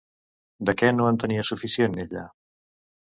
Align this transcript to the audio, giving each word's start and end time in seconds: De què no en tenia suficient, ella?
De 0.69 0.73
què 0.79 0.89
no 0.95 1.09
en 1.11 1.21
tenia 1.25 1.45
suficient, 1.53 2.01
ella? 2.05 2.25